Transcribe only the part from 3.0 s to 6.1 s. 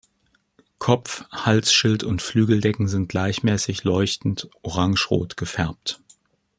gleichmäßig leuchtend orangerot gefärbt.